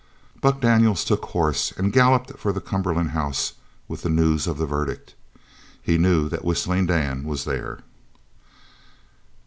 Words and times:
Buck 0.41 0.61
Daniels 0.61 1.05
took 1.05 1.25
horse 1.25 1.71
and 1.77 1.93
galloped 1.93 2.35
for 2.39 2.51
the 2.51 2.59
Cumberland 2.59 3.11
house 3.11 3.53
with 3.87 4.01
the 4.01 4.09
news 4.09 4.47
of 4.47 4.57
the 4.57 4.65
verdict. 4.65 5.13
He 5.79 5.99
knew 5.99 6.27
that 6.27 6.43
Whistling 6.43 6.87
Dan 6.87 7.23
was 7.23 7.45
there. 7.45 7.81